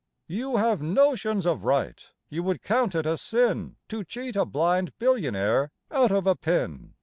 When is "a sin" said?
3.05-3.75